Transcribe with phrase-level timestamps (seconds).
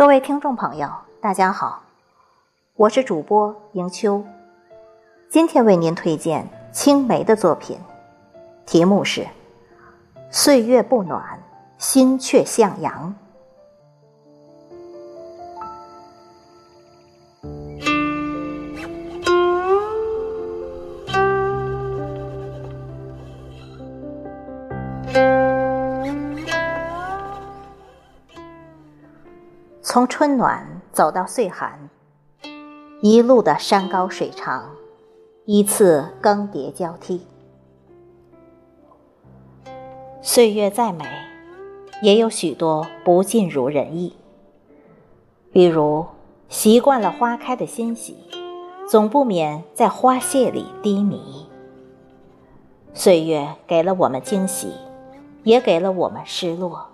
[0.00, 0.88] 各位听众朋友，
[1.20, 1.82] 大家好，
[2.74, 4.24] 我是主播迎秋，
[5.28, 7.78] 今天为您推荐青梅的作品，
[8.64, 9.20] 题目是
[10.30, 11.38] 《岁月不暖，
[11.76, 13.14] 心却向阳》。
[29.92, 31.90] 从春暖走到岁寒，
[33.02, 34.70] 一路的山高水长，
[35.46, 37.26] 依次更迭交替。
[40.22, 41.04] 岁月再美，
[42.02, 44.14] 也有许多不尽如人意。
[45.50, 46.06] 比如，
[46.48, 48.16] 习惯了花开的欣喜，
[48.88, 51.48] 总不免在花谢里低迷。
[52.94, 54.72] 岁月给了我们惊喜，
[55.42, 56.89] 也给了我们失落。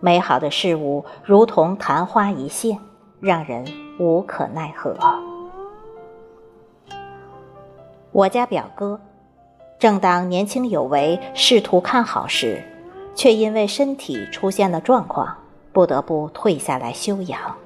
[0.00, 2.78] 美好的事物如同昙花一现，
[3.20, 3.64] 让人
[3.98, 4.94] 无可奈何。
[8.12, 9.00] 我家表哥，
[9.78, 12.62] 正当年轻有为、仕途看好时，
[13.14, 15.36] 却因为身体出现了状况，
[15.72, 17.56] 不得不退下来休养。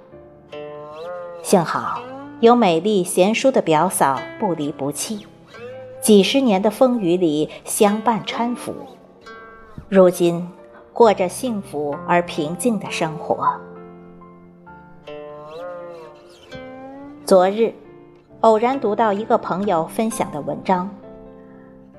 [1.42, 2.00] 幸好
[2.40, 5.26] 有美丽贤淑的表嫂不离不弃，
[6.00, 8.74] 几十年的风雨里相伴搀扶，
[9.90, 10.48] 如今。
[10.92, 13.48] 过着幸福而平静的生活。
[17.24, 17.72] 昨日，
[18.40, 20.90] 偶然读到一个朋友分享的文章：“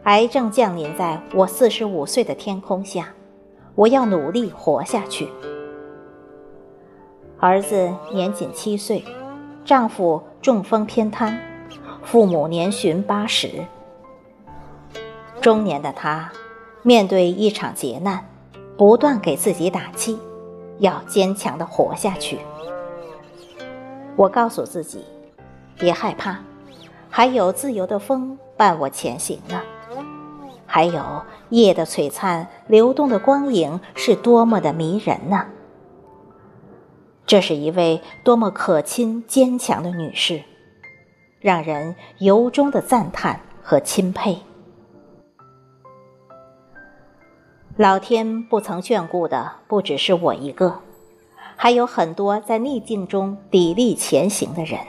[0.04, 3.08] 癌症降临在我四十五岁的天空下，
[3.74, 5.28] 我要努力活下去。”
[7.40, 9.04] 儿子年仅七岁，
[9.66, 11.38] 丈夫中风偏瘫，
[12.04, 13.50] 父母年旬八十，
[15.42, 16.32] 中年的他
[16.84, 18.26] 面对一场劫难。
[18.84, 20.20] 不断给自己打气，
[20.80, 22.38] 要坚强的活下去。
[24.18, 25.06] 我告诉自己，
[25.80, 26.38] 别害怕，
[27.10, 29.62] 还有自由的风伴我前行呢。
[30.66, 35.46] 还有夜的璀璨，流动的光影是多么的迷人呢。
[37.26, 40.44] 这是一位多么可亲、坚强的女士，
[41.40, 44.40] 让人由衷的赞叹和钦佩。
[47.76, 50.82] 老天不曾眷顾的不只是我一个，
[51.56, 54.80] 还有很多在逆境中砥砺前行的人，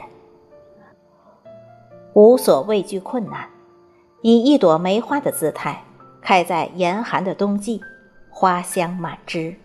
[2.13, 3.49] 无所畏惧困难，
[4.21, 5.83] 以一朵梅花的姿态
[6.21, 7.81] 开在严寒的冬季，
[8.29, 9.55] 花香满枝。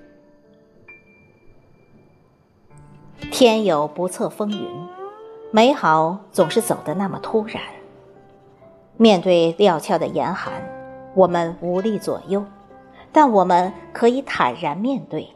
[3.30, 4.66] 天有不测风云，
[5.50, 7.62] 美好总是走得那么突然。
[8.96, 10.54] 面对料峭的严寒，
[11.14, 12.42] 我们无力左右。
[13.12, 15.28] 但我们可以坦然面对，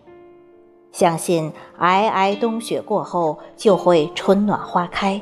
[0.93, 5.21] 相信皑皑冬雪过后就会春暖花开。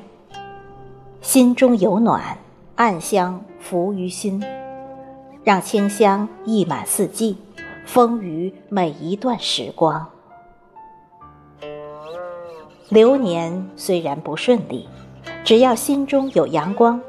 [1.20, 2.36] 心中有暖，
[2.74, 4.42] 暗香浮于心，
[5.44, 7.36] 让清香溢满四季，
[7.86, 10.06] 丰腴每一段时光。
[12.88, 14.86] 流年虽然不顺利，
[15.44, 17.00] 只要心中有阳光，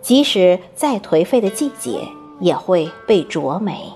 [0.00, 2.06] 即使再颓废的季节
[2.38, 3.92] 也会被灼美。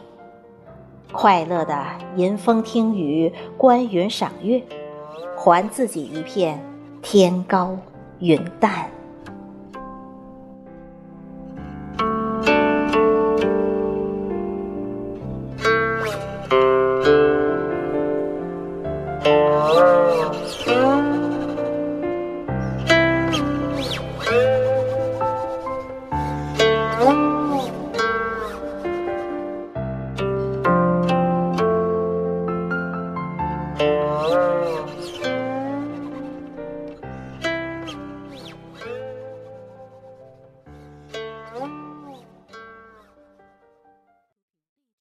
[1.13, 1.85] 快乐的
[2.17, 4.63] 吟风听雨观云赏月
[5.37, 6.63] 还自己一片
[7.03, 7.79] 天高
[8.19, 8.91] 云淡。